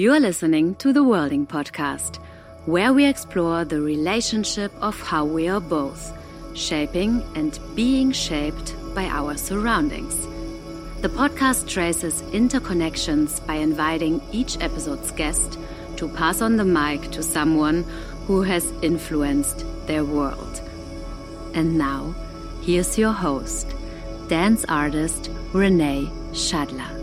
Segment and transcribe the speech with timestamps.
[0.00, 2.20] You are listening to the Worlding Podcast,
[2.64, 6.16] where we explore the relationship of how we are both
[6.56, 10.16] shaping and being shaped by our surroundings.
[11.02, 15.58] The podcast traces interconnections by inviting each episode's guest
[15.96, 17.82] to pass on the mic to someone
[18.26, 20.62] who has influenced their world.
[21.52, 22.14] And now,
[22.62, 23.68] here's your host,
[24.28, 26.99] dance artist Renee Schadler.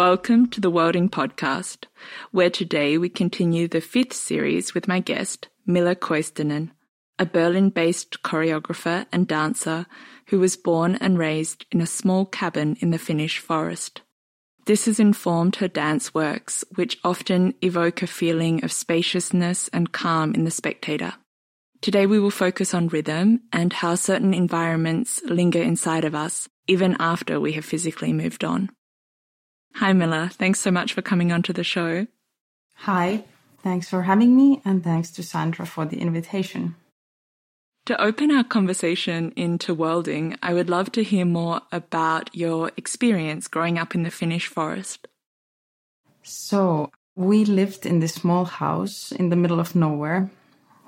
[0.00, 1.84] Welcome to the Worlding Podcast,
[2.30, 6.70] where today we continue the fifth series with my guest, Milla Koistinen,
[7.18, 9.84] a Berlin based choreographer and dancer
[10.28, 14.00] who was born and raised in a small cabin in the Finnish forest.
[14.64, 20.32] This has informed her dance works, which often evoke a feeling of spaciousness and calm
[20.32, 21.12] in the spectator.
[21.82, 26.96] Today we will focus on rhythm and how certain environments linger inside of us, even
[26.98, 28.70] after we have physically moved on.
[29.74, 30.30] Hi, Milla.
[30.32, 32.06] Thanks so much for coming onto the show.
[32.76, 33.24] Hi.
[33.62, 36.76] Thanks for having me, and thanks to Sandra for the invitation.
[37.86, 43.48] To open our conversation into worlding, I would love to hear more about your experience
[43.48, 45.08] growing up in the Finnish forest.
[46.22, 50.30] So, we lived in this small house in the middle of nowhere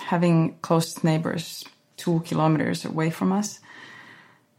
[0.03, 1.65] having close neighbors
[1.97, 3.61] two kilometers away from us.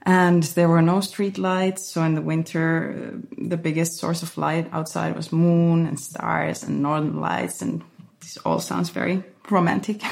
[0.05, 1.89] And there were no street lights.
[1.89, 6.81] So in the winter, the biggest source of light outside was moon and stars and
[6.81, 7.61] northern lights.
[7.61, 7.81] And
[8.19, 10.03] this all sounds very romantic.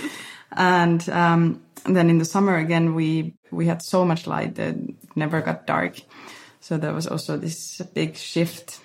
[0.52, 4.76] and, um, and then in the summer again, we, we had so much light that
[4.76, 6.00] it never got dark.
[6.60, 8.80] So there was also this big shift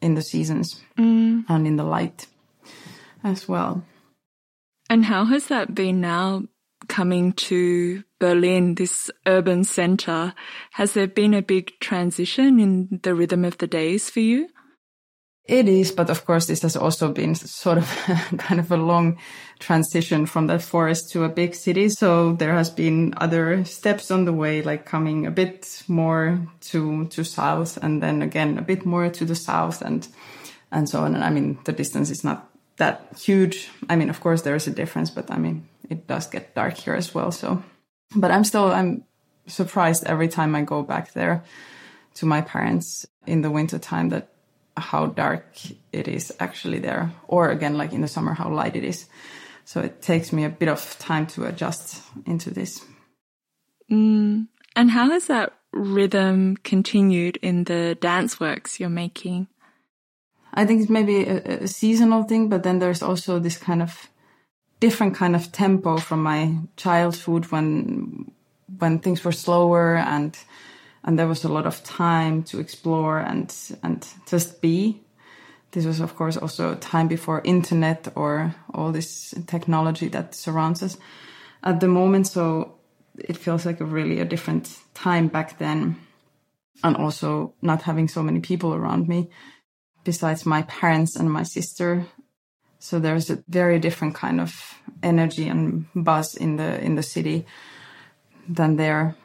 [0.00, 1.44] in the seasons mm.
[1.48, 2.26] and in the light
[3.22, 3.84] as well.
[4.90, 6.42] And how has that been now
[6.88, 10.34] coming to Berlin, this urban center?
[10.72, 14.48] Has there been a big transition in the rhythm of the days for you?
[15.44, 17.86] It is, but of course, this has also been sort of
[18.38, 19.18] kind of a long
[19.58, 21.88] transition from that forest to a big city.
[21.88, 27.08] So there has been other steps on the way, like coming a bit more to,
[27.08, 30.06] to south and then again a bit more to the south and,
[30.70, 31.16] and so on.
[31.16, 32.51] And I mean, the distance is not
[32.82, 33.70] that huge.
[33.88, 36.76] I mean, of course, there is a difference, but I mean, it does get dark
[36.76, 37.30] here as well.
[37.30, 37.62] So,
[38.16, 39.04] but I'm still, I'm
[39.46, 41.44] surprised every time I go back there
[42.14, 44.28] to my parents in the winter time that
[44.76, 45.46] how dark
[45.92, 47.12] it is actually there.
[47.28, 49.06] Or again, like in the summer, how light it is.
[49.64, 52.84] So it takes me a bit of time to adjust into this.
[53.90, 54.48] Mm.
[54.74, 59.46] And how has that rhythm continued in the dance works you're making?
[60.54, 64.08] I think it's maybe a, a, seasonal thing, but then there's also this kind of
[64.80, 68.30] different kind of tempo from my childhood when
[68.78, 70.36] when things were slower and
[71.04, 75.00] and there was a lot of time to explore and and just be.
[75.70, 80.98] This was of course also time before internet or all this technology that surrounds us
[81.62, 82.26] at the moment.
[82.26, 82.74] So
[83.16, 85.96] it feels like a really a different time back then,
[86.84, 89.30] and also not having so many people around me
[90.04, 92.06] besides my parents and my sister.
[92.78, 97.46] So there's a very different kind of energy and buzz in the in the city
[98.48, 99.16] than there.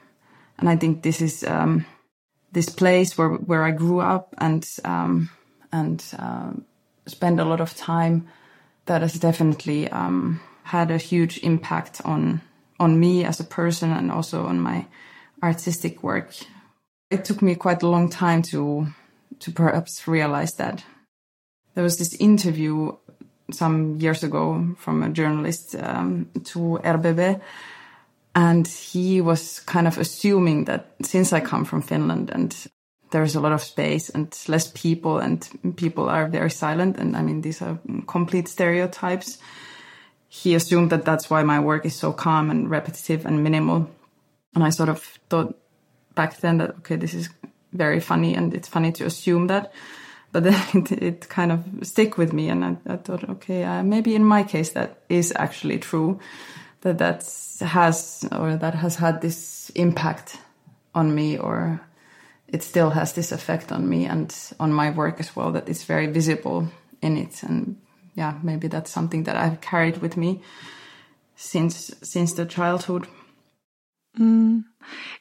[0.59, 1.85] And I think this is um,
[2.51, 5.29] this place where where I grew up and um,
[5.71, 6.51] and uh,
[7.05, 8.27] spend a lot of time.
[8.85, 12.41] That has definitely um, had a huge impact on
[12.79, 14.85] on me as a person and also on my
[15.43, 16.33] artistic work.
[17.09, 18.87] It took me quite a long time to
[19.39, 20.83] to perhaps realize that.
[21.75, 22.93] There was this interview
[23.51, 27.39] some years ago from a journalist um, to RBB,
[28.35, 32.55] and he was kind of assuming that since I come from Finland and
[33.11, 35.47] there's a lot of space and less people and
[35.77, 39.37] people are very silent, and I mean, these are complete stereotypes.
[40.27, 43.89] He assumed that that's why my work is so calm and repetitive and minimal.
[44.55, 45.57] And I sort of thought
[46.15, 47.29] back then that, okay, this is
[47.77, 49.71] very funny and it's funny to assume that
[50.31, 53.83] but then it, it kind of stick with me and I, I thought okay uh,
[53.83, 56.19] maybe in my case that is actually true
[56.81, 57.23] that that
[57.61, 60.37] has or that has had this impact
[60.93, 61.81] on me or
[62.47, 65.83] it still has this effect on me and on my work as well that it's
[65.83, 66.67] very visible
[67.01, 67.43] in it.
[67.43, 67.77] And
[68.15, 70.41] yeah maybe that's something that I've carried with me
[71.35, 73.07] since since the childhood
[74.17, 74.63] mm.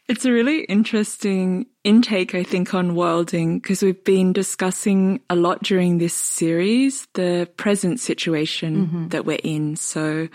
[0.09, 5.63] It's a really interesting intake, I think, on worlding because we've been discussing a lot
[5.63, 9.09] during this series the present situation mm-hmm.
[9.09, 9.75] that we're in.
[9.75, 10.29] So,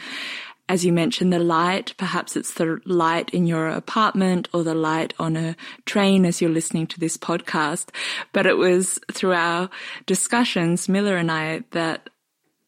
[0.68, 1.94] as you mentioned, the light.
[1.98, 5.56] Perhaps it's the light in your apartment or the light on a
[5.86, 7.90] train as you're listening to this podcast.
[8.34, 9.70] But it was through our
[10.06, 12.10] discussions, Milla and I, that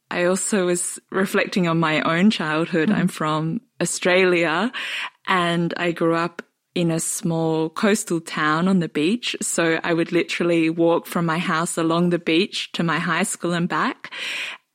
[0.10, 2.90] I also was reflecting on my own childhood.
[2.90, 2.96] Mm.
[2.96, 4.72] I'm from Australia
[5.28, 6.42] and I grew up
[6.76, 9.36] in a small coastal town on the beach.
[9.42, 13.54] So I would literally walk from my house along the beach to my high school
[13.54, 14.12] and back.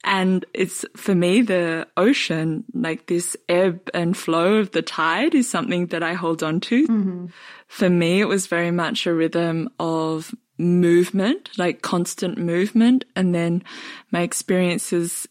[0.04, 5.50] And it's for me, the ocean, like this ebb and flow of the tide is
[5.50, 6.86] something that I hold on to.
[6.86, 7.26] Mm-hmm.
[7.66, 13.04] For me, it was very much a rhythm of movement, like constant movement.
[13.16, 13.64] And then
[14.12, 15.26] my experiences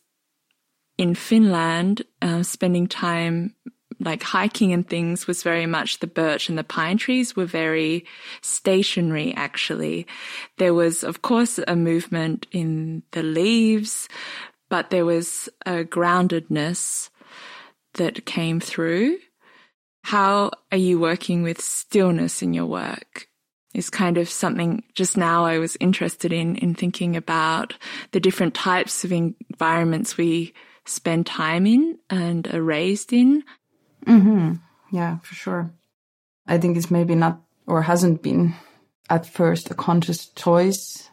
[0.98, 3.54] in Finland, uh, spending time
[4.00, 8.06] like hiking and things was very much the birch and the pine trees were very
[8.42, 10.06] stationary actually.
[10.58, 14.08] There was of course a movement in the leaves,
[14.70, 17.10] but there was a groundedness
[17.94, 19.18] that came through.
[20.04, 23.28] How are you working with stillness in your work?
[23.74, 27.76] Is kind of something just now I was interested in, in thinking about
[28.12, 30.54] the different types of environments we
[30.88, 33.44] spend time in and raised in.
[34.06, 34.54] Mm-hmm.
[34.92, 35.72] Yeah, for sure.
[36.48, 38.56] I think it's maybe not or hasn't been
[39.10, 41.10] at first a conscious choice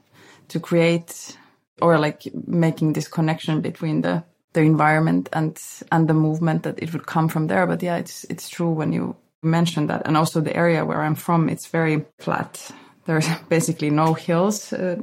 [0.48, 1.36] to create
[1.80, 5.60] or like making this connection between the the environment and
[5.90, 8.92] and the movement that it would come from there but yeah it's it's true when
[8.92, 12.70] you mention that and also the area where i'm from it's very flat
[13.06, 14.96] there's basically no hills uh,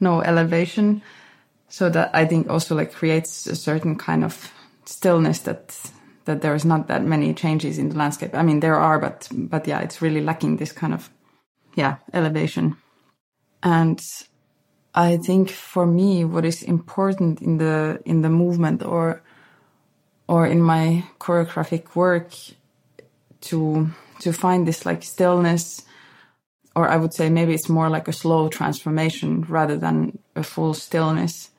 [0.00, 1.00] no elevation
[1.68, 4.52] so that i think also like creates a certain kind of
[4.84, 5.78] stillness that
[6.24, 9.28] that there is not that many changes in the landscape i mean there are but
[9.32, 11.10] but yeah it's really lacking this kind of
[11.74, 12.76] yeah elevation
[13.62, 14.00] and
[14.94, 19.22] I think for me, what is important in the in the movement or
[20.26, 22.32] or in my choreographic work
[23.42, 25.82] to to find this like stillness,
[26.74, 30.74] or I would say maybe it's more like a slow transformation rather than a full
[30.74, 31.50] stillness.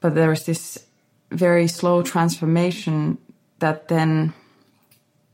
[0.00, 0.86] But there is this
[1.30, 3.18] very slow transformation
[3.58, 4.34] that then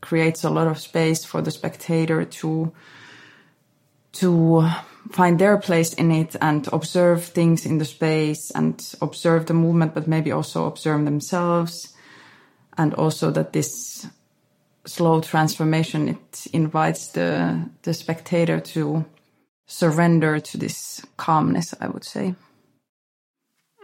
[0.01, 2.73] creates a lot of space for the spectator to
[4.13, 4.69] to
[5.11, 9.95] find their place in it and observe things in the space and observe the movement,
[9.95, 11.95] but maybe also observe themselves.
[12.77, 14.07] And also that this
[14.85, 19.05] slow transformation, it invites the, the spectator to
[19.67, 22.35] surrender to this calmness, I would say.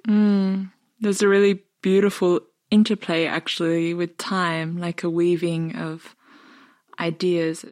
[0.09, 0.71] Mm,
[1.01, 2.41] there's a really beautiful
[2.71, 6.15] interplay actually with time, like a weaving of
[6.99, 7.65] ideas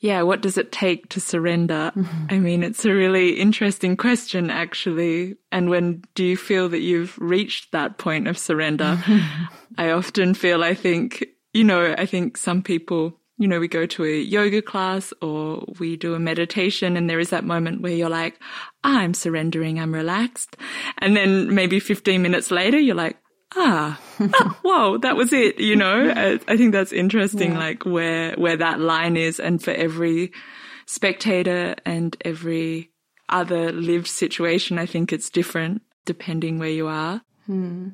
[0.00, 1.92] yeah, what does it take to surrender?
[1.94, 2.26] Mm-hmm.
[2.30, 5.36] I mean, it's a really interesting question, actually.
[5.52, 8.98] And when do you feel that you've reached that point of surrender?
[9.78, 13.86] I often feel, I think, you know, I think some people, you know, we go
[13.86, 17.94] to a yoga class or we do a meditation and there is that moment where
[17.94, 18.38] you're like,
[18.84, 20.58] I'm surrendering, I'm relaxed.
[20.98, 23.16] And then maybe 15 minutes later, you're like,
[23.56, 25.58] ah, ah, whoa, that was it.
[25.58, 27.58] You know, I, I think that's interesting, yeah.
[27.58, 29.40] like where, where that line is.
[29.40, 30.32] And for every
[30.84, 32.90] spectator and every
[33.30, 37.22] other lived situation, I think it's different depending where you are.
[37.46, 37.88] Hmm.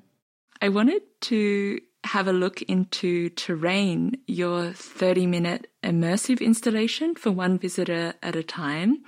[0.60, 7.59] I wanted to have a look into Terrain, your 30 minute immersive installation for one
[7.59, 9.02] visitor at a time,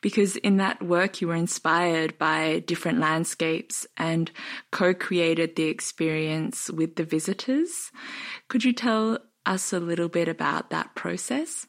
[0.00, 4.30] because in that work you were inspired by different landscapes and
[4.70, 7.90] co created the experience with the visitors.
[8.48, 11.66] Could you tell us a little bit about that process?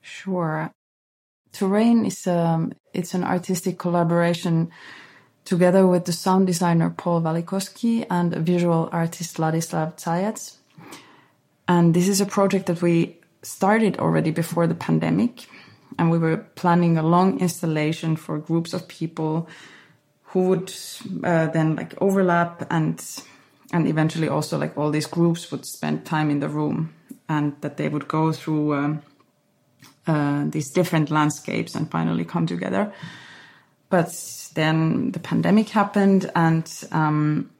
[0.00, 0.70] Sure.
[1.52, 4.70] Terrain is um, it's an artistic collaboration
[5.48, 10.58] together with the sound designer Paul Valikoski and visual artist Ladislav Zayats.
[11.66, 15.46] And this is a project that we started already before the pandemic.
[15.98, 19.48] And we were planning a long installation for groups of people
[20.24, 20.70] who would
[21.24, 23.02] uh, then like overlap and
[23.72, 26.92] and eventually also like all these groups would spend time in the room
[27.28, 29.02] and that they would go through um,
[30.06, 32.92] uh, these different landscapes and finally come together.
[33.90, 34.12] But
[34.54, 37.50] then the pandemic happened and um,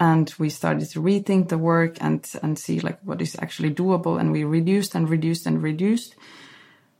[0.00, 4.18] and we started to rethink the work and and see like what is actually doable.
[4.18, 6.16] And we reduced and reduced and reduced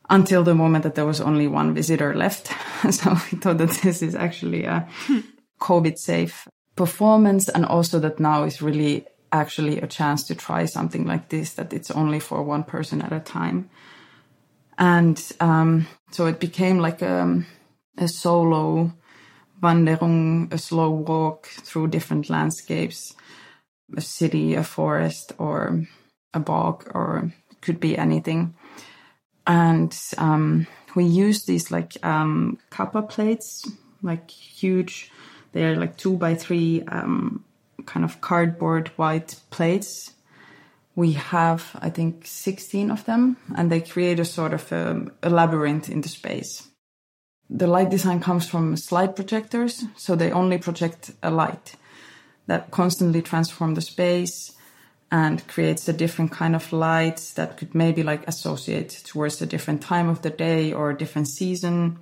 [0.08, 2.52] until the moment that there was only one visitor left.
[2.90, 4.88] So we thought that this is actually a
[5.60, 7.48] covid safe performance.
[7.48, 11.72] And also that now is really actually a chance to try something like this that
[11.72, 13.70] it's only for one person at a time.
[14.78, 17.44] And um, so it became like a,
[17.98, 18.92] a solo
[19.62, 23.14] Wanderung, a slow walk through different landscapes
[23.96, 25.86] a city, a forest, or
[26.34, 28.54] a bog, or could be anything.
[29.46, 33.68] And um, we use these like um, kappa plates,
[34.02, 35.10] like huge.
[35.52, 37.44] They're like two by three um,
[37.86, 40.12] kind of cardboard white plates.
[40.94, 45.12] We have, I think, 16 of them, and they create a sort of a, um,
[45.22, 46.68] a labyrinth in the space.
[47.50, 51.76] The light design comes from slide projectors, so they only project a light
[52.46, 54.52] that constantly transform the space
[55.10, 59.82] and creates a different kind of lights that could maybe like associate towards a different
[59.82, 61.98] time of the day or a different season.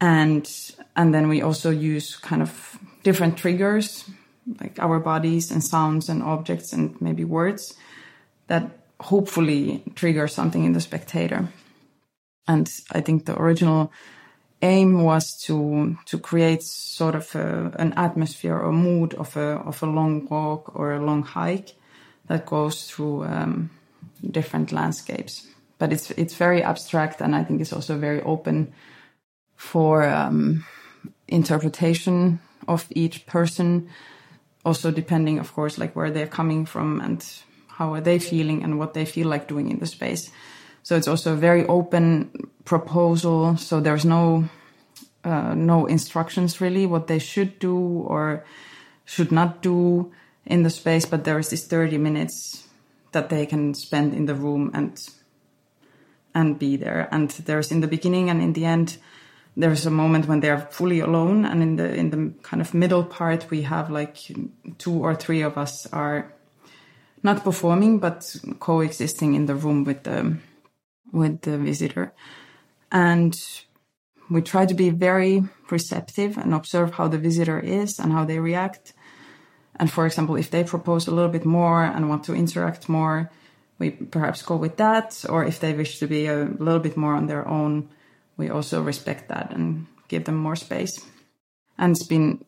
[0.00, 0.48] And
[0.96, 4.08] and then we also use kind of different triggers
[4.60, 7.74] like our bodies and sounds and objects and maybe words
[8.46, 11.48] that hopefully trigger something in the spectator.
[12.46, 13.92] And i think the original
[14.62, 19.82] aim was to to create sort of a, an atmosphere or mood of a of
[19.82, 21.74] a long walk or a long hike
[22.26, 23.70] that goes through um,
[24.30, 25.46] different landscapes.
[25.78, 28.72] But it's it's very abstract, and I think it's also very open
[29.56, 30.64] for um,
[31.26, 33.88] interpretation of each person.
[34.64, 37.26] Also, depending, of course, like where they're coming from and
[37.68, 40.30] how are they feeling and what they feel like doing in the space.
[40.82, 42.30] So it's also a very open
[42.64, 43.56] proposal.
[43.56, 44.48] So there's no
[45.22, 48.44] uh, no instructions really what they should do or
[49.04, 50.10] should not do
[50.46, 52.66] in the space, but there is this 30 minutes
[53.12, 54.98] that they can spend in the room and
[56.34, 57.08] and be there.
[57.10, 58.98] And there's in the beginning and in the end,
[59.56, 63.04] there's a moment when they're fully alone, and in the in the kind of middle
[63.04, 64.16] part, we have like
[64.78, 66.32] two or three of us are
[67.22, 70.36] not performing but coexisting in the room with the
[71.12, 72.12] with the visitor,
[72.92, 73.34] and
[74.30, 78.38] we try to be very receptive and observe how the visitor is and how they
[78.38, 78.92] react
[79.80, 83.30] and for example, if they propose a little bit more and want to interact more,
[83.78, 85.24] we perhaps go with that.
[85.26, 87.88] Or if they wish to be a little bit more on their own,
[88.36, 91.00] we also respect that and give them more space.
[91.78, 92.44] And it's been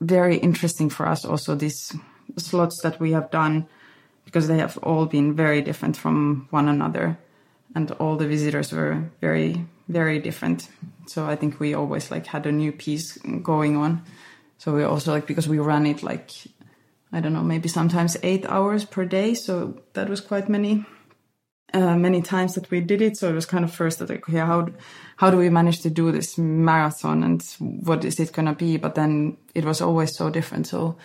[0.00, 1.94] very interesting for us also these
[2.36, 3.68] slots that we have done
[4.24, 7.16] because they have all been very different from one another
[7.76, 10.68] and all the visitors were very very different
[11.06, 14.02] so i think we always like had a new piece going on
[14.58, 16.30] so we also like because we ran it like
[17.12, 19.34] I don't know, maybe sometimes eight hours per day.
[19.34, 20.84] So that was quite many,
[21.72, 23.16] uh, many times that we did it.
[23.16, 24.68] So it was kind of first that like, okay, how,
[25.16, 28.76] how do we manage to do this marathon and what is it to be?
[28.76, 30.66] But then it was always so different.
[30.66, 30.96] So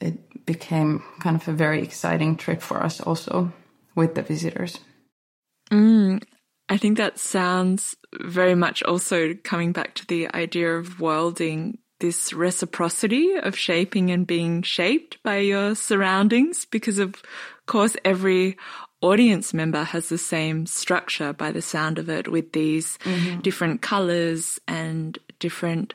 [0.00, 3.52] it became kind of a very exciting trip for us also
[3.94, 4.78] with the visitors.
[5.74, 6.22] Mm,
[6.68, 12.32] I think that sounds very much also coming back to the idea of worlding this
[12.32, 17.22] reciprocity of shaping and being shaped by your surroundings because of
[17.66, 18.56] course every
[19.00, 23.40] audience member has the same structure by the sound of it with these mm-hmm.
[23.40, 25.94] different colors and different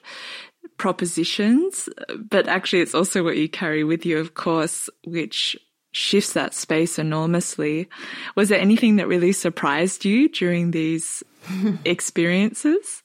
[0.77, 5.57] propositions but actually it's also what you carry with you of course which
[5.91, 7.87] shifts that space enormously
[8.35, 11.23] was there anything that really surprised you during these
[11.85, 13.03] experiences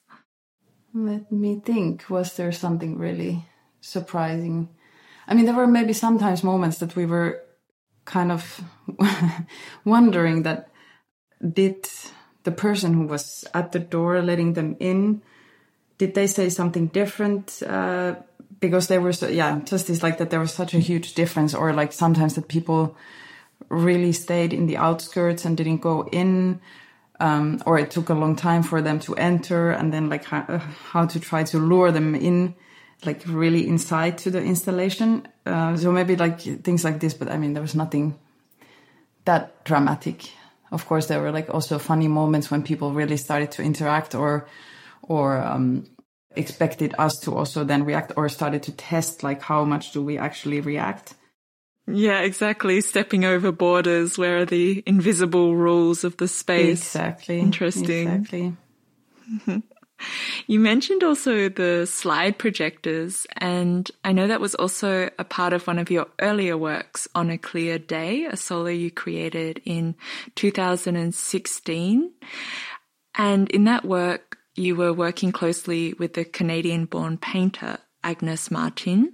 [0.95, 2.09] let me think.
[2.09, 3.45] Was there something really
[3.81, 4.69] surprising?
[5.27, 7.43] I mean, there were maybe sometimes moments that we were
[8.05, 8.61] kind of
[9.85, 10.69] wondering that
[11.43, 11.89] did
[12.43, 15.21] the person who was at the door letting them in,
[15.97, 17.61] did they say something different?
[17.61, 18.15] Uh,
[18.65, 21.73] because there was, yeah, just this like that there was such a huge difference, or
[21.73, 22.95] like sometimes that people
[23.69, 26.59] really stayed in the outskirts and didn't go in
[27.19, 30.45] um, or it took a long time for them to enter and then like how,
[30.47, 32.53] uh, how to try to lure them in
[33.05, 35.27] like really inside to the installation.
[35.45, 38.17] Uh, so maybe like things like this but i mean there was nothing
[39.25, 40.31] that dramatic.
[40.71, 44.47] Of course there were like also funny moments when people really started to interact or
[45.03, 45.85] or um,
[46.35, 50.17] expected us to also then react or started to test like how much do we
[50.17, 51.15] actually react
[51.87, 52.81] yeah, exactly.
[52.81, 54.17] Stepping over borders.
[54.17, 56.81] Where are the invisible rules of the space?
[56.81, 57.39] Exactly.
[57.39, 58.07] Interesting.
[58.07, 58.57] Exactly.
[60.47, 65.65] You mentioned also the slide projectors, and I know that was also a part of
[65.67, 69.95] one of your earlier works on a clear day, a solo you created in
[70.35, 72.11] 2016.
[73.17, 79.13] And in that work, you were working closely with the Canadian born painter, Agnes Martin.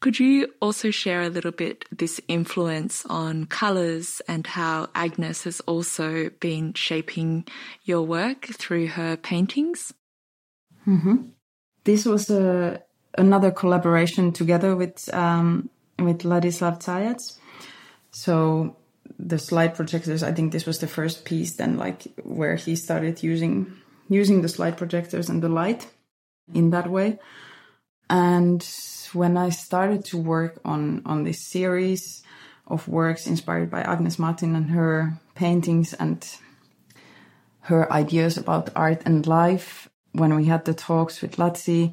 [0.00, 5.60] Could you also share a little bit this influence on colours and how Agnes has
[5.60, 7.44] also been shaping
[7.84, 9.94] your work through her paintings?
[10.86, 11.28] Mm-hmm.
[11.84, 12.82] This was a,
[13.16, 17.38] another collaboration together with um, with Ladislav Zayats.
[18.10, 18.76] So
[19.18, 23.22] the slide projectors, I think this was the first piece then like where he started
[23.22, 23.72] using
[24.12, 25.88] using the slide projectors and the light
[26.54, 27.18] in that way.
[28.10, 28.66] And
[29.12, 32.22] when I started to work on on this series
[32.66, 36.26] of works inspired by Agnes Martin and her paintings and
[37.60, 41.92] her ideas about art and life, when we had the talks with Latsi,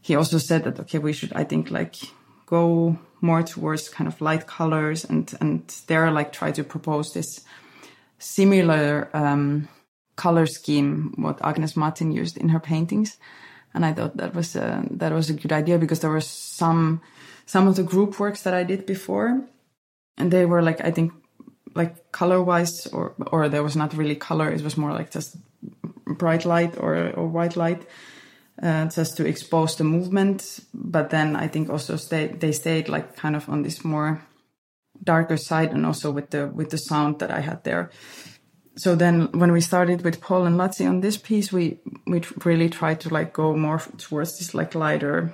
[0.00, 1.96] he also said that okay, we should I think like
[2.46, 7.44] go more towards kind of light colors and and there like try to propose this
[8.18, 9.68] similar um,
[10.16, 13.18] color scheme what Agnes Martin used in her paintings,
[13.72, 17.00] and I thought that was a, that was a good idea because there were some
[17.46, 19.44] some of the group works that I did before,
[20.16, 21.12] and they were like I think
[21.74, 25.36] like color wise or or there was not really color it was more like just
[26.06, 27.82] bright light or or white light
[28.62, 30.60] uh, just to expose the movement.
[30.72, 34.22] But then I think also stay, they stayed like kind of on this more
[35.02, 37.90] darker side and also with the with the sound that I had there.
[38.76, 42.68] So then when we started with Paul and Latsi on this piece, we we really
[42.68, 45.32] tried to like go more towards this like lighter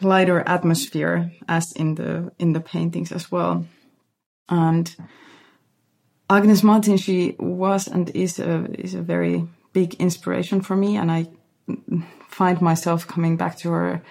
[0.00, 3.64] lighter atmosphere as in the in the paintings as well.
[4.48, 4.94] And
[6.30, 11.10] Agnes Martin, she was and is a is a very big inspiration for me, and
[11.10, 11.26] I
[12.28, 14.02] find myself coming back to her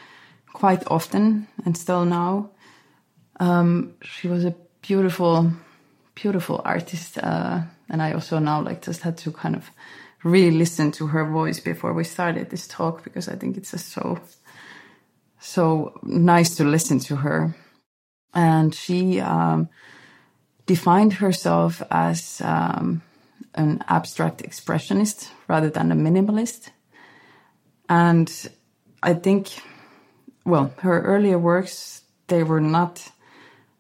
[0.54, 2.50] quite often and still now.
[3.40, 5.52] Um, she was a beautiful,
[6.22, 7.18] beautiful artist.
[7.18, 9.70] Uh, and I also now like just had to kind of
[10.24, 13.90] really listen to her voice before we started this talk because I think it's just
[13.90, 14.20] so,
[15.40, 17.56] so nice to listen to her.
[18.34, 19.70] And she, um,
[20.66, 23.02] defined herself as, um,
[23.54, 26.70] an abstract expressionist rather than a minimalist.
[27.90, 28.30] And
[29.02, 29.50] I think,
[30.46, 33.12] well, her earlier works, they were not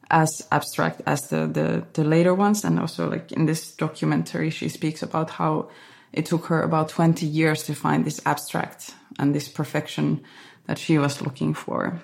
[0.10, 2.64] as abstract as the, the, the later ones.
[2.64, 5.70] And also like in this documentary, she speaks about how
[6.14, 10.22] it took her about 20 years to find this abstract and this perfection
[10.66, 12.00] that she was looking for.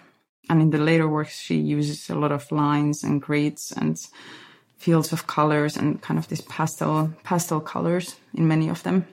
[0.50, 3.98] And in the later works, she uses a lot of lines and grids and
[4.78, 9.08] fields of colors and kind of these pastel, pastel colors in many of them.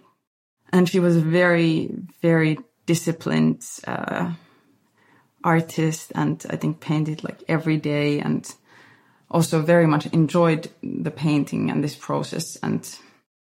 [0.73, 4.33] And she was a very, very disciplined uh,
[5.45, 8.53] artist and I think painted like every day and
[9.31, 12.57] also very much enjoyed the painting and this process.
[12.63, 12.89] And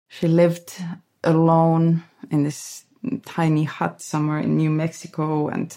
[0.08, 0.74] she lived
[1.22, 2.84] alone in this
[3.24, 5.76] tiny hut somewhere in New Mexico and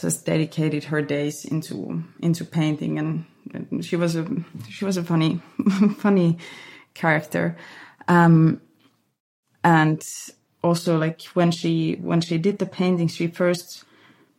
[0.00, 2.98] just dedicated her days into into painting.
[2.98, 3.24] And,
[3.80, 4.26] she was a
[4.68, 5.40] she was a funny
[5.98, 6.36] funny
[6.92, 7.56] character.
[8.06, 8.60] Um,
[9.64, 10.02] and
[10.62, 13.84] also like when she when she did the paintings she first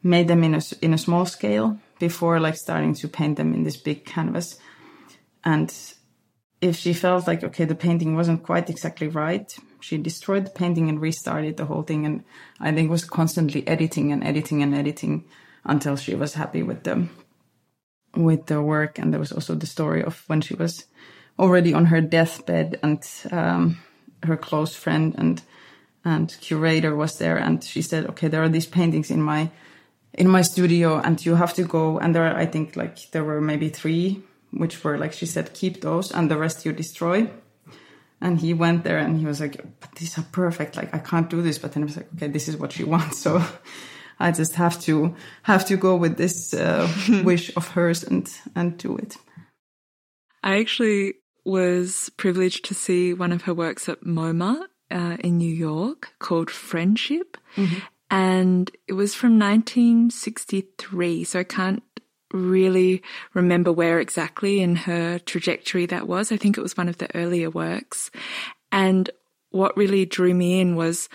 [0.04, 3.64] made them in a in a small scale before like starting to paint them in
[3.64, 4.60] this big canvas
[5.44, 5.74] and
[6.62, 10.90] if she felt like okay the painting wasn't quite exactly right she destroyed the painting
[10.90, 12.06] and restarted the whole thing.
[12.06, 12.24] And
[12.60, 15.26] i think was constantly editing and editing and editing
[15.64, 17.08] until she was happy with the
[18.16, 18.98] with the work.
[18.98, 20.86] And there was also the story of when she was
[21.38, 23.78] already on her deathbed and um,
[24.24, 25.42] her close friend and
[26.04, 27.38] and curator was there.
[27.38, 29.52] And she said okay there are these paintings in my
[30.14, 32.00] in my studio and you have to go.
[32.00, 35.54] And there are, i think like there were maybe three which were like she said
[35.54, 37.30] keep those and the rest you destroy
[38.22, 41.30] and he went there and he was like but these are perfect like i can't
[41.30, 43.44] do this but then i was like okay this is what she wants so
[44.20, 46.92] i just have to have to go with this uh,
[47.24, 49.18] wish of hers and and do it
[50.44, 51.14] i actually
[51.46, 56.50] was privileged to see one of her works at MoMA uh, in New York called
[56.50, 57.38] Friendship.
[57.56, 57.80] Mm-hmm.
[58.12, 61.24] And it was from 1963.
[61.24, 61.84] So I can't
[62.32, 63.02] really
[63.34, 66.32] remember where exactly in her trajectory that was.
[66.32, 68.12] I think it was one of the earlier works.
[68.72, 69.10] And
[69.52, 71.10] what really drew me in was,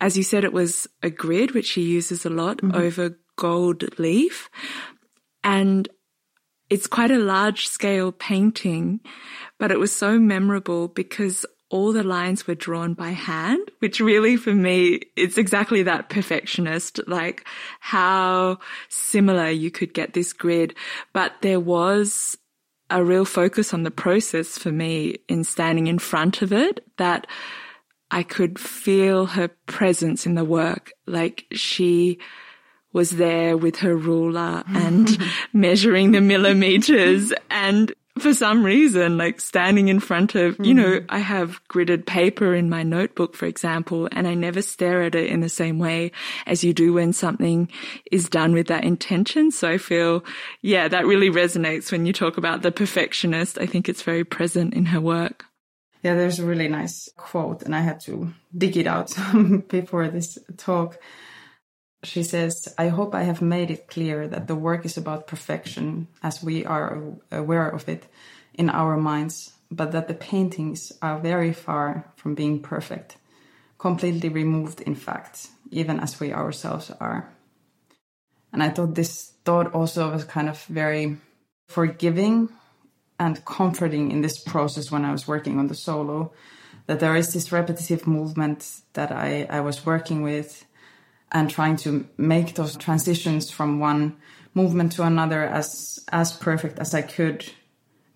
[0.00, 2.76] as you said, it was a grid, which she uses a lot mm-hmm.
[2.76, 4.48] over gold leaf.
[5.42, 5.88] And
[6.70, 9.00] it's quite a large scale painting,
[9.58, 14.36] but it was so memorable because all the lines were drawn by hand, which really
[14.36, 17.44] for me, it's exactly that perfectionist, like
[17.80, 18.56] how
[18.88, 20.72] similar you could get this grid.
[21.12, 22.38] But there was
[22.90, 27.26] a real focus on the process for me in standing in front of it that
[28.08, 30.92] I could feel her presence in the work.
[31.08, 32.20] Like she
[32.92, 35.18] was there with her ruler and
[35.52, 40.64] measuring the millimeters and for some reason, like standing in front of, mm-hmm.
[40.64, 41.06] you know, mm-hmm.
[41.08, 45.28] I have gridded paper in my notebook, for example, and I never stare at it
[45.30, 46.12] in the same way
[46.46, 47.68] as you do when something
[48.12, 49.50] is done with that intention.
[49.50, 50.24] So I feel,
[50.62, 53.58] yeah, that really resonates when you talk about the perfectionist.
[53.58, 55.46] I think it's very present in her work.
[56.04, 59.16] Yeah, there's a really nice quote, and I had to dig it out
[59.68, 60.98] before this talk.
[62.04, 66.08] She says, I hope I have made it clear that the work is about perfection
[66.22, 68.06] as we are aware of it
[68.52, 73.16] in our minds, but that the paintings are very far from being perfect,
[73.78, 77.28] completely removed, in fact, even as we ourselves are.
[78.52, 81.16] And I thought this thought also was kind of very
[81.68, 82.50] forgiving
[83.18, 86.32] and comforting in this process when I was working on the solo,
[86.86, 90.64] that there is this repetitive movement that I, I was working with
[91.34, 94.16] and trying to make those transitions from one
[94.54, 97.44] movement to another as as perfect as I could.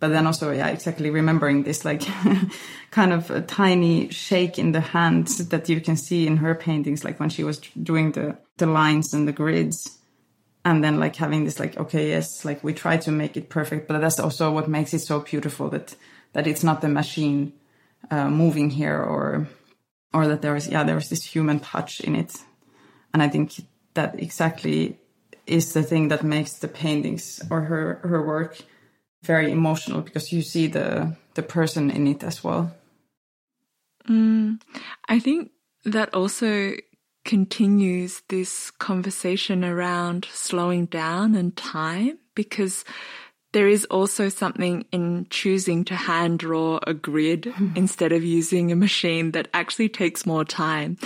[0.00, 2.02] But then also, yeah, exactly remembering this like
[2.92, 7.04] kind of a tiny shake in the hand that you can see in her paintings,
[7.04, 9.98] like when she was doing the the lines and the grids,
[10.64, 13.88] and then like having this like, okay, yes, like we try to make it perfect,
[13.88, 15.96] but that's also what makes it so beautiful that
[16.34, 17.52] that it's not the machine
[18.12, 19.48] uh, moving here or
[20.14, 22.32] or that there is yeah there is this human touch in it
[23.12, 23.52] and I think
[23.94, 24.98] that exactly
[25.46, 28.58] is the thing that makes the paintings or her her work
[29.22, 32.74] very emotional because you see the the person in it as well.
[34.08, 34.60] Mm,
[35.08, 35.50] I think
[35.84, 36.72] that also
[37.24, 42.84] continues this conversation around slowing down and time because
[43.52, 48.76] there is also something in choosing to hand draw a grid instead of using a
[48.76, 50.96] machine that actually takes more time.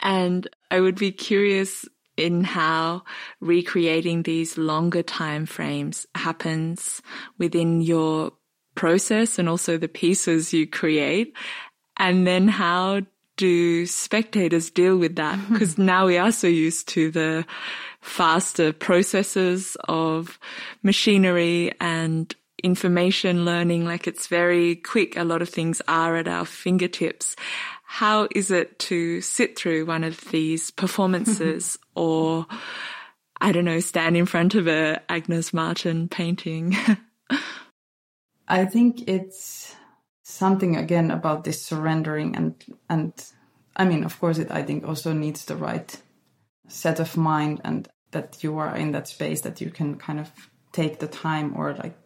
[0.00, 3.04] And I would be curious in how
[3.40, 7.00] recreating these longer time frames happens
[7.38, 8.32] within your
[8.74, 11.34] process and also the pieces you create.
[11.96, 13.02] And then how
[13.36, 15.38] do spectators deal with that?
[15.50, 17.46] Because now we are so used to the
[18.00, 20.38] faster processes of
[20.82, 23.84] machinery and information learning.
[23.84, 25.16] Like it's very quick.
[25.16, 27.36] A lot of things are at our fingertips
[27.90, 32.46] how is it to sit through one of these performances or
[33.40, 36.76] I don't know, stand in front of a Agnes Martin painting?
[38.48, 39.74] I think it's
[40.22, 43.12] something again about this surrendering and and
[43.74, 45.96] I mean of course it I think also needs the right
[46.68, 50.30] set of mind and that you are in that space that you can kind of
[50.72, 51.96] take the time or like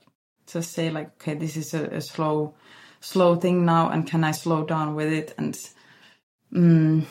[0.46, 2.54] just say like okay this is a, a slow
[3.02, 5.34] slow thing now and can I slow down with it?
[5.36, 5.58] And
[6.52, 7.04] mm,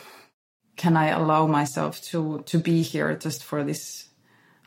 [0.78, 4.10] can I allow myself to to be here just for this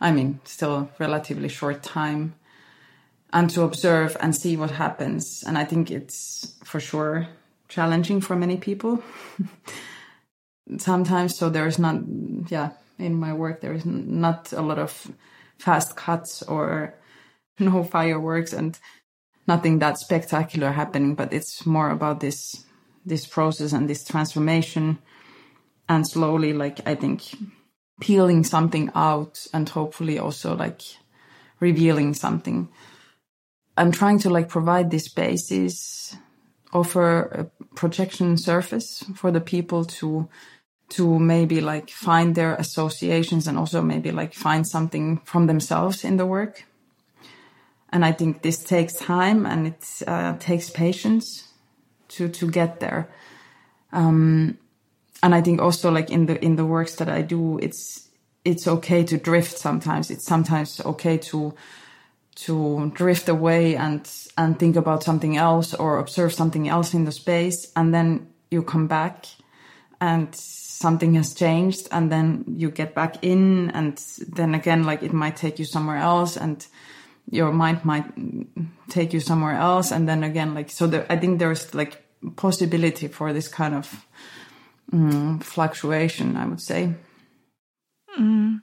[0.00, 2.34] I mean still relatively short time
[3.32, 5.42] and to observe and see what happens?
[5.46, 7.26] And I think it's for sure
[7.68, 9.02] challenging for many people.
[10.78, 11.96] Sometimes so there's not
[12.48, 15.10] yeah in my work there is not a lot of
[15.58, 16.94] fast cuts or
[17.58, 18.52] no fireworks.
[18.52, 18.78] And
[19.46, 22.64] nothing that spectacular happening, but it's more about this
[23.06, 24.98] this process and this transformation
[25.88, 27.36] and slowly like I think
[28.00, 30.82] peeling something out and hopefully also like
[31.60, 32.68] revealing something.
[33.76, 36.16] I'm trying to like provide this basis,
[36.72, 40.28] offer a projection surface for the people to
[40.90, 46.18] to maybe like find their associations and also maybe like find something from themselves in
[46.18, 46.64] the work
[47.94, 51.48] and I think this takes time and it uh, takes patience
[52.08, 53.08] to to get there.
[53.92, 54.58] Um,
[55.22, 58.10] and I think also like in the in the works that I do, it's
[58.44, 60.10] it's okay to drift sometimes.
[60.10, 61.54] It's sometimes okay to
[62.46, 67.12] to drift away and and think about something else or observe something else in the
[67.12, 69.26] space, and then you come back
[70.00, 73.96] and something has changed, and then you get back in, and
[74.34, 76.66] then again like it might take you somewhere else and
[77.30, 78.04] your mind might
[78.88, 82.02] take you somewhere else and then again like so there, i think there's like
[82.36, 84.06] possibility for this kind of
[84.92, 86.92] mm, fluctuation i would say
[88.18, 88.60] mm.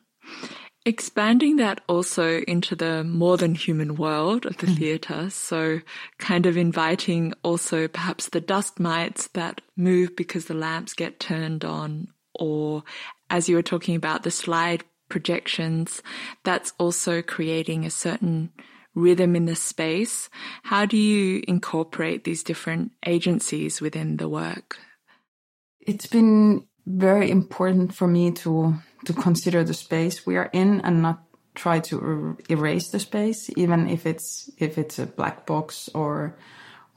[0.86, 4.78] expanding that also into the more than human world of the mm.
[4.78, 5.80] theatre so
[6.18, 11.66] kind of inviting also perhaps the dust mites that move because the lamps get turned
[11.66, 12.84] on or
[13.30, 16.02] as you were talking about the slide projections,
[16.44, 18.50] that's also creating a certain
[18.96, 20.30] rhythm in the space.
[20.64, 24.80] How do you incorporate these different agencies within the work?
[25.80, 31.02] It's been very important for me to to consider the space we are in and
[31.02, 35.90] not try to er erase the space, even if it's if it's a black box
[35.94, 36.36] or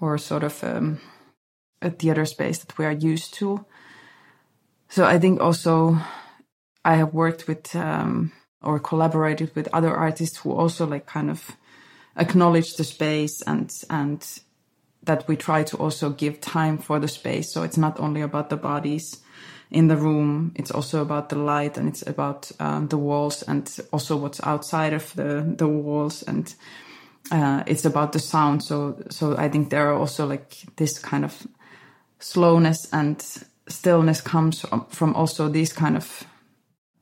[0.00, 1.00] or sort of um,
[1.82, 3.64] a theater space that we are used to.
[4.88, 5.98] So I think also
[6.84, 11.56] I have worked with um, or collaborated with other artists who also like kind of
[12.16, 14.40] acknowledge the space and and
[15.04, 17.52] that we try to also give time for the space.
[17.52, 19.20] So it's not only about the bodies
[19.70, 20.52] in the room.
[20.54, 24.92] It's also about the light and it's about um, the walls and also what's outside
[24.92, 26.22] of the, the walls.
[26.22, 26.54] And
[27.30, 28.62] uh, it's about the sound.
[28.62, 31.46] So, so I think there are also like this kind of
[32.18, 33.22] slowness and
[33.68, 36.24] stillness comes from, from also these kind of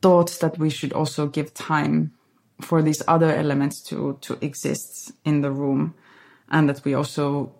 [0.02, 2.12] thoughts that we should also give time
[2.60, 5.94] for these other elements to, to exist in the room.
[6.50, 7.54] And that we also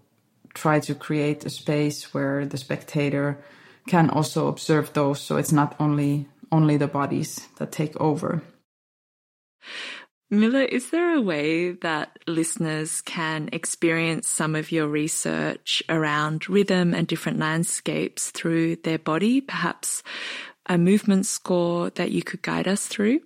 [0.54, 3.38] try to create a space where the spectator
[3.88, 5.20] can also observe those.
[5.20, 8.42] So it's not only only the bodies that take over.
[10.30, 16.94] Milla, is there a way that listeners can experience some of your research around rhythm
[16.94, 19.40] and different landscapes through their body?
[19.40, 20.02] Perhaps
[20.72, 23.20] a movement score that you could guide us through?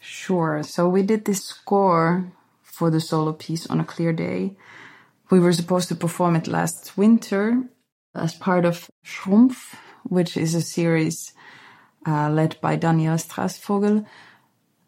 [0.00, 0.62] Sure.
[0.64, 4.56] So we did this score for the solo piece on a clear day.
[5.30, 7.62] We were supposed to perform it last winter
[8.14, 11.32] as part of Schrumpf, which is a series
[12.06, 14.04] uh, led by Daniela Strassvogel.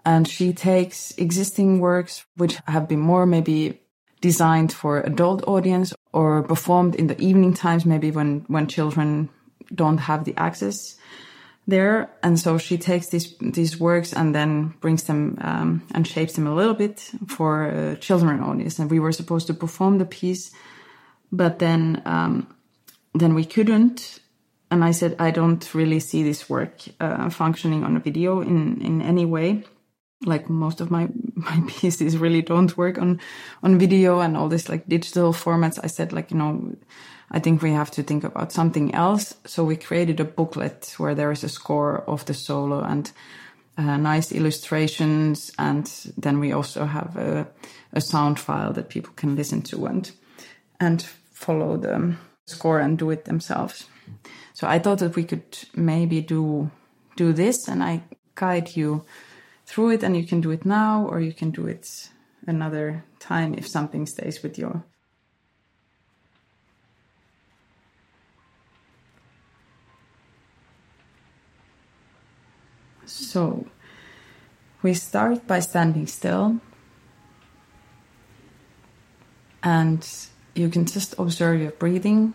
[0.04, 3.80] And she takes existing works which have been more maybe
[4.20, 9.28] designed for adult audience or performed in the evening times, maybe when, when children
[9.74, 10.96] don't have the access
[11.66, 12.10] there.
[12.22, 16.46] And so she takes these, these works and then brings them, um, and shapes them
[16.46, 18.78] a little bit for a children audience.
[18.78, 20.52] And we were supposed to perform the piece,
[21.32, 22.54] but then, um,
[23.14, 24.20] then we couldn't.
[24.70, 28.80] And I said, I don't really see this work uh, functioning on a video in,
[28.82, 29.64] in any way.
[30.24, 33.20] Like most of my, my pieces really don't work on,
[33.62, 35.80] on video and all this like digital formats.
[35.82, 36.76] I said like, you know,
[37.30, 39.34] I think we have to think about something else.
[39.46, 43.10] So we created a booklet where there is a score of the solo and
[43.78, 45.52] uh, nice illustrations.
[45.58, 47.46] And then we also have a,
[47.92, 50.10] a sound file that people can listen to and,
[50.80, 52.16] and follow the,
[52.50, 53.86] score and do it themselves.
[54.52, 56.70] So I thought that we could maybe do
[57.16, 58.02] do this and I
[58.34, 59.04] guide you
[59.66, 62.08] through it and you can do it now or you can do it
[62.46, 64.82] another time if something stays with you.
[73.10, 73.66] So
[74.82, 76.60] we start by standing still
[79.62, 80.08] and
[80.54, 82.34] you can just observe your breathing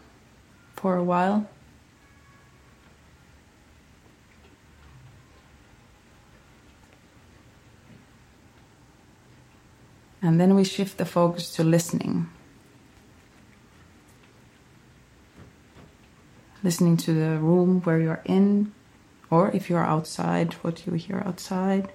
[0.75, 1.49] for a while.
[10.21, 12.29] And then we shift the focus to listening.
[16.63, 18.73] Listening to the room where you're in,
[19.35, 21.91] or if you're outside, what you hear outside.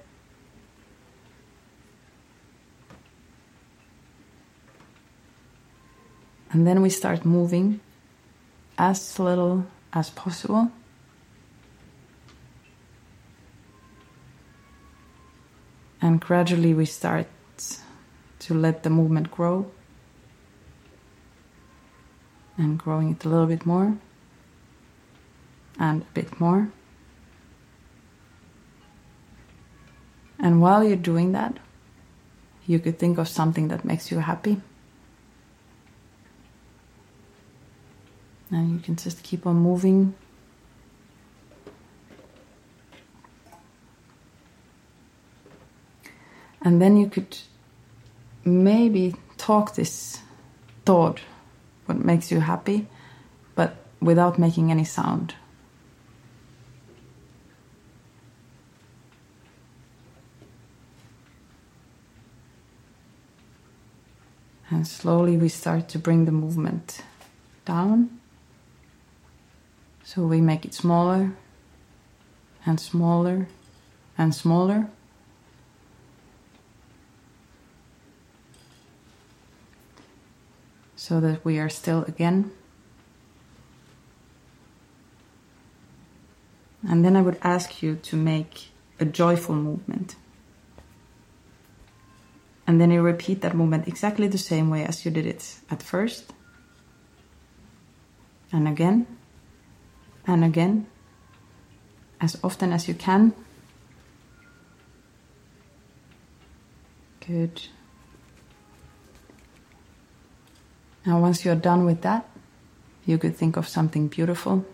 [6.53, 7.81] And then we start moving
[8.77, 10.71] as little as possible.
[16.03, 17.29] And gradually we start
[18.41, 19.71] to let the movement grow.
[22.59, 23.97] And growing it a little bit more.
[25.79, 26.71] And a bit more.
[30.41, 31.59] And while you're doing that,
[32.67, 34.61] you could think of something that makes you happy.
[38.51, 40.15] And you can just keep on moving.
[46.63, 47.39] And then you could
[48.45, 50.21] maybe talk this
[50.85, 51.21] thought,
[51.87, 52.87] what makes you happy,
[53.55, 55.35] but without making any sound.
[64.71, 67.03] And slowly we start to bring the movement
[67.65, 68.21] down.
[70.05, 71.33] So we make it smaller
[72.65, 73.49] and smaller
[74.17, 74.89] and smaller.
[80.95, 82.53] So that we are still again.
[86.89, 88.69] And then I would ask you to make
[89.01, 90.15] a joyful movement.
[92.71, 95.83] And then you repeat that movement exactly the same way as you did it at
[95.83, 96.33] first.
[98.53, 99.09] And again
[100.25, 100.87] and again
[102.21, 103.35] as often as you can.
[107.27, 107.61] Good.
[111.05, 112.29] Now, once you're done with that,
[113.05, 114.65] you could think of something beautiful.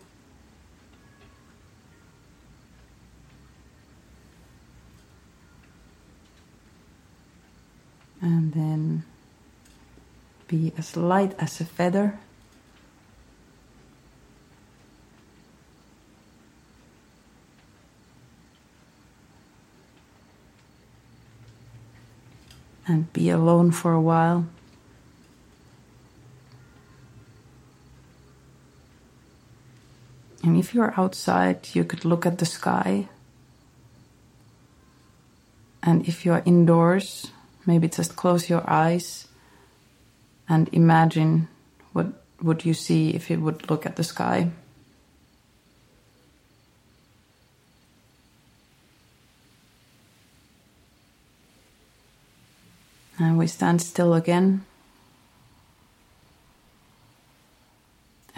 [8.27, 9.05] And then
[10.49, 12.19] be as light as a feather.
[22.89, 24.47] And be alone for a while.
[30.43, 33.07] And if you're outside, you could look at the sky.
[35.81, 37.31] And if you're indoors,
[37.67, 39.27] maybe just close your eyes
[40.49, 41.49] and imagine
[41.93, 42.07] what
[42.41, 44.51] would you see if you would look at the sky.
[53.19, 54.65] And we stand still again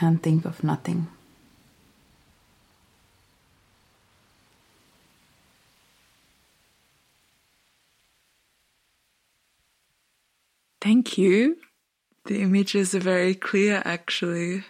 [0.01, 1.09] and think of nothing.
[10.89, 11.59] Thank you.
[12.25, 14.65] The images are very clear, actually.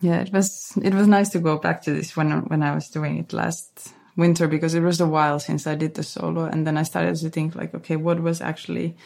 [0.00, 2.88] Yeah, it was it was nice to go back to this when when I was
[2.88, 6.66] doing it last winter because it was a while since I did the solo, and
[6.66, 8.96] then I started to think like, okay, what was actually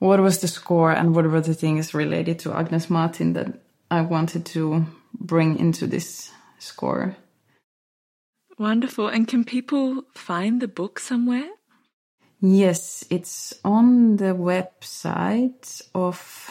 [0.00, 4.02] what was the score and what were the things related to Agnes Martin that I
[4.02, 7.16] wanted to bring into this score.
[8.58, 9.08] Wonderful.
[9.08, 11.48] And can people find the book somewhere?
[12.44, 16.50] Yes, it's on the website of,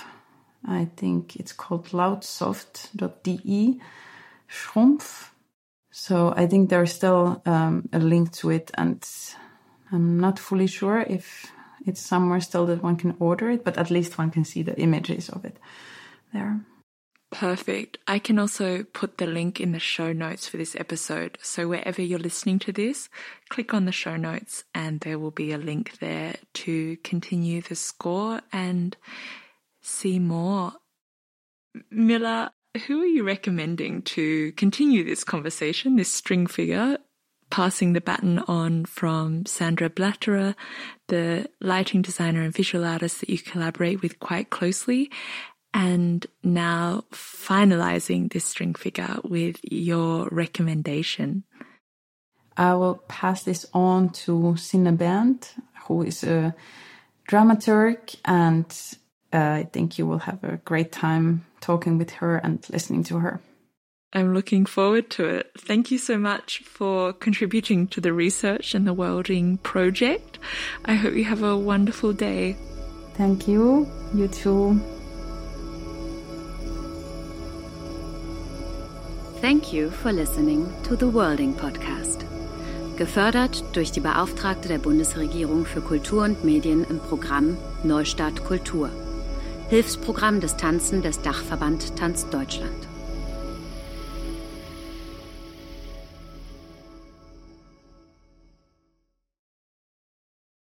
[0.65, 3.81] I think it's called loudsoft.de,
[4.49, 5.31] Schrumpf.
[5.91, 9.05] So I think there's still um, a link to it, and
[9.91, 11.51] I'm not fully sure if
[11.85, 14.79] it's somewhere still that one can order it, but at least one can see the
[14.79, 15.57] images of it
[16.31, 16.61] there.
[17.31, 17.97] Perfect.
[18.07, 21.37] I can also put the link in the show notes for this episode.
[21.41, 23.07] So wherever you're listening to this,
[23.49, 27.75] click on the show notes and there will be a link there to continue the
[27.75, 28.97] score and
[29.81, 30.73] see more.
[31.89, 32.51] Milla,
[32.85, 36.97] who are you recommending to continue this conversation, this string figure,
[37.49, 40.55] passing the baton on from Sandra Blatterer,
[41.07, 45.11] the lighting designer and visual artist that you collaborate with quite closely,
[45.73, 51.43] and now finalizing this string figure with your recommendation.
[52.57, 55.53] I will pass this on to Sinne Berndt,
[55.87, 56.53] who is a
[57.27, 58.65] dramaturg, and
[59.33, 63.19] uh, I think you will have a great time talking with her and listening to
[63.19, 63.41] her.
[64.13, 65.51] I'm looking forward to it.
[65.57, 70.37] Thank you so much for contributing to the research and the Worlding project.
[70.83, 72.57] I hope you have a wonderful day.
[73.13, 73.89] Thank you.
[74.13, 74.81] You too.
[79.41, 82.27] Thank you for listening to the Worlding Podcast.
[82.95, 88.91] Gefördert durch die Beauftragte der Bundesregierung für Kultur und Medien im Programm Neustart Kultur.
[89.69, 92.90] Hilfsprogramm des Tanzen des Dachverband Tanz Deutschland.